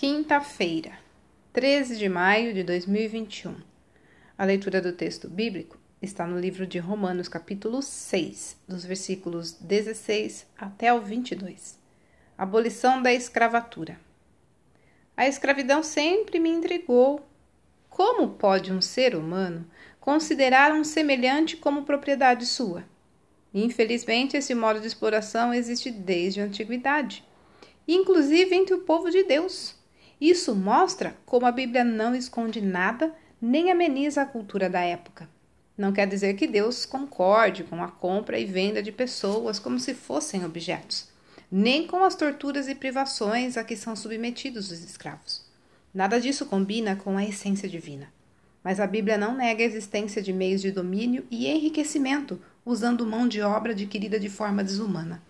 Quinta-feira, 0.00 0.92
13 1.52 1.96
de 1.96 2.08
maio 2.08 2.54
de 2.54 2.62
2021. 2.62 3.56
A 4.38 4.44
leitura 4.44 4.80
do 4.80 4.92
texto 4.92 5.28
bíblico 5.28 5.76
está 6.00 6.24
no 6.24 6.38
livro 6.38 6.68
de 6.68 6.78
Romanos, 6.78 7.26
capítulo 7.26 7.82
6, 7.82 8.58
dos 8.68 8.84
versículos 8.84 9.54
16 9.54 10.46
até 10.56 10.94
o 10.94 11.00
22. 11.00 11.76
Abolição 12.38 13.02
da 13.02 13.12
escravatura. 13.12 13.98
A 15.16 15.26
escravidão 15.26 15.82
sempre 15.82 16.38
me 16.38 16.48
intrigou. 16.48 17.28
Como 17.90 18.28
pode 18.28 18.72
um 18.72 18.80
ser 18.80 19.16
humano 19.16 19.68
considerar 19.98 20.72
um 20.72 20.84
semelhante 20.84 21.56
como 21.56 21.82
propriedade 21.82 22.46
sua? 22.46 22.84
Infelizmente, 23.52 24.36
esse 24.36 24.54
modo 24.54 24.78
de 24.78 24.86
exploração 24.86 25.52
existe 25.52 25.90
desde 25.90 26.40
a 26.40 26.44
antiguidade, 26.44 27.24
inclusive 27.88 28.54
entre 28.54 28.74
o 28.76 28.82
povo 28.82 29.10
de 29.10 29.24
Deus. 29.24 29.76
Isso 30.20 30.54
mostra 30.54 31.16
como 31.24 31.46
a 31.46 31.52
Bíblia 31.52 31.84
não 31.84 32.14
esconde 32.14 32.60
nada 32.60 33.14
nem 33.40 33.70
ameniza 33.70 34.22
a 34.22 34.26
cultura 34.26 34.68
da 34.68 34.80
época. 34.80 35.28
Não 35.76 35.92
quer 35.92 36.08
dizer 36.08 36.34
que 36.34 36.48
Deus 36.48 36.84
concorde 36.84 37.62
com 37.62 37.82
a 37.82 37.88
compra 37.88 38.38
e 38.38 38.44
venda 38.44 38.82
de 38.82 38.90
pessoas 38.90 39.60
como 39.60 39.78
se 39.78 39.94
fossem 39.94 40.44
objetos, 40.44 41.08
nem 41.50 41.86
com 41.86 42.02
as 42.02 42.16
torturas 42.16 42.68
e 42.68 42.74
privações 42.74 43.56
a 43.56 43.62
que 43.62 43.76
são 43.76 43.94
submetidos 43.94 44.72
os 44.72 44.82
escravos. 44.82 45.46
Nada 45.94 46.20
disso 46.20 46.46
combina 46.46 46.96
com 46.96 47.16
a 47.16 47.24
essência 47.24 47.68
divina. 47.68 48.12
Mas 48.62 48.80
a 48.80 48.88
Bíblia 48.88 49.16
não 49.16 49.36
nega 49.36 49.62
a 49.62 49.66
existência 49.66 50.20
de 50.20 50.32
meios 50.32 50.60
de 50.60 50.72
domínio 50.72 51.24
e 51.30 51.46
enriquecimento 51.46 52.40
usando 52.64 53.06
mão 53.06 53.28
de 53.28 53.40
obra 53.40 53.70
adquirida 53.70 54.18
de 54.18 54.28
forma 54.28 54.64
desumana. 54.64 55.22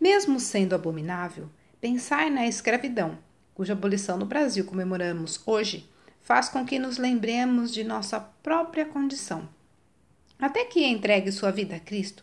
Mesmo 0.00 0.38
sendo 0.38 0.74
abominável, 0.74 1.50
pensar 1.80 2.30
na 2.30 2.46
escravidão 2.46 3.18
cuja 3.56 3.72
abolição 3.72 4.18
no 4.18 4.26
Brasil 4.26 4.66
comemoramos 4.66 5.40
hoje, 5.46 5.88
faz 6.20 6.46
com 6.46 6.66
que 6.66 6.78
nos 6.78 6.98
lembremos 6.98 7.72
de 7.72 7.82
nossa 7.82 8.20
própria 8.20 8.84
condição. 8.84 9.48
Até 10.38 10.66
que 10.66 10.84
entregue 10.84 11.32
sua 11.32 11.50
vida 11.50 11.76
a 11.76 11.80
Cristo, 11.80 12.22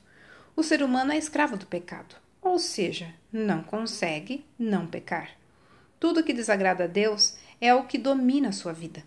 o 0.56 0.62
ser 0.62 0.84
humano 0.84 1.12
é 1.12 1.17
escravo 1.17 1.58
do 1.58 1.66
pecado, 1.66 2.16
ou 2.40 2.59
seja, 2.59 3.16
não 3.31 3.64
consegue 3.64 4.45
não 4.59 4.86
pecar. 4.86 5.31
Tudo 6.00 6.23
que 6.23 6.34
desagrada 6.34 6.84
a 6.84 6.88
Deus 6.88 7.36
é 7.59 7.73
o 7.73 7.86
que 7.86 7.97
domina 7.97 8.50
a 8.50 8.53
sua 8.53 8.72
vida. 8.72 9.03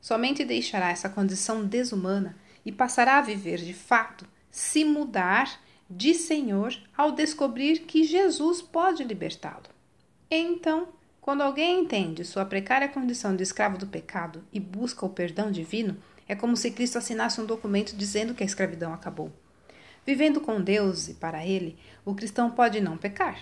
Somente 0.00 0.44
deixará 0.44 0.90
essa 0.90 1.08
condição 1.08 1.66
desumana 1.66 2.36
e 2.64 2.70
passará 2.70 3.18
a 3.18 3.22
viver 3.22 3.58
de 3.58 3.74
fato 3.74 4.24
se 4.48 4.84
mudar 4.84 5.58
de 5.90 6.14
Senhor 6.14 6.72
ao 6.96 7.10
descobrir 7.10 7.80
que 7.80 8.04
Jesus 8.04 8.62
pode 8.62 9.02
libertá-lo. 9.02 9.74
Então, 10.30 10.88
quando 11.24 11.40
alguém 11.40 11.80
entende 11.80 12.22
sua 12.22 12.44
precária 12.44 12.86
condição 12.86 13.34
de 13.34 13.42
escravo 13.42 13.78
do 13.78 13.86
pecado 13.86 14.44
e 14.52 14.60
busca 14.60 15.06
o 15.06 15.08
perdão 15.08 15.50
divino, 15.50 15.96
é 16.28 16.34
como 16.34 16.54
se 16.54 16.70
Cristo 16.70 16.98
assinasse 16.98 17.40
um 17.40 17.46
documento 17.46 17.96
dizendo 17.96 18.34
que 18.34 18.42
a 18.42 18.46
escravidão 18.46 18.92
acabou. 18.92 19.32
Vivendo 20.04 20.38
com 20.38 20.60
Deus 20.60 21.08
e 21.08 21.14
para 21.14 21.42
Ele, 21.42 21.78
o 22.04 22.14
cristão 22.14 22.50
pode 22.50 22.78
não 22.78 22.98
pecar. 22.98 23.38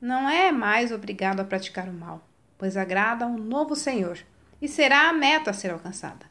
Não 0.00 0.28
é 0.28 0.50
mais 0.50 0.90
obrigado 0.90 1.38
a 1.38 1.44
praticar 1.44 1.88
o 1.88 1.92
mal, 1.92 2.26
pois 2.58 2.76
agrada 2.76 3.24
um 3.24 3.38
novo 3.38 3.76
Senhor 3.76 4.18
e 4.60 4.66
será 4.66 5.08
a 5.08 5.12
meta 5.12 5.52
a 5.52 5.54
ser 5.54 5.70
alcançada. 5.70 6.26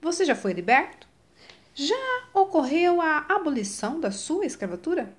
Você 0.00 0.24
já 0.24 0.34
foi 0.34 0.54
liberto? 0.54 1.06
Já 1.74 2.22
ocorreu 2.32 3.02
a 3.02 3.26
abolição 3.28 4.00
da 4.00 4.10
sua 4.10 4.46
escravatura? 4.46 5.12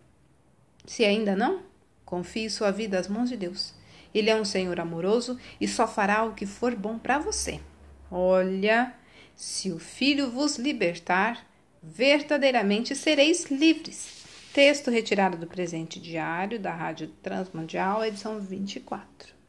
Se 0.83 1.06
ainda 1.06 1.35
não, 1.35 1.61
confie 2.03 2.50
sua 2.50 2.72
vida 2.72 2.97
às 2.97 3.08
mãos 3.08 3.30
de 3.30 3.38
Deus 3.38 3.80
ele 4.13 4.29
é 4.29 4.35
um 4.35 4.45
Senhor 4.45 4.79
amoroso 4.79 5.37
e 5.59 5.67
só 5.67 5.87
fará 5.87 6.23
o 6.23 6.33
que 6.33 6.45
for 6.45 6.75
bom 6.75 6.97
para 6.97 7.17
você. 7.19 7.59
Olha, 8.09 8.93
se 9.35 9.71
o 9.71 9.79
Filho 9.79 10.29
vos 10.29 10.57
libertar, 10.57 11.45
verdadeiramente 11.81 12.95
sereis 12.95 13.45
livres. 13.45 14.21
Texto 14.53 14.91
retirado 14.91 15.38
do 15.38 15.47
presente 15.47 16.00
diário 16.00 16.59
da 16.59 16.73
Rádio 16.73 17.07
Transmundial, 17.23 18.03
edição 18.03 18.39
24. 18.39 19.41